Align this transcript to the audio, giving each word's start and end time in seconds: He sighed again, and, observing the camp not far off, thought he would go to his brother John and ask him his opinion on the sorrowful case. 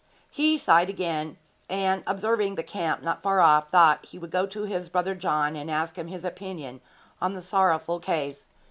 He 0.31 0.57
sighed 0.57 0.89
again, 0.89 1.37
and, 1.69 2.01
observing 2.07 2.55
the 2.55 2.63
camp 2.63 3.03
not 3.03 3.21
far 3.21 3.39
off, 3.39 3.69
thought 3.69 4.03
he 4.03 4.17
would 4.17 4.31
go 4.31 4.47
to 4.47 4.63
his 4.63 4.89
brother 4.89 5.13
John 5.13 5.55
and 5.55 5.69
ask 5.69 5.95
him 5.95 6.07
his 6.07 6.25
opinion 6.25 6.81
on 7.21 7.35
the 7.35 7.39
sorrowful 7.41 7.99
case. 7.99 8.47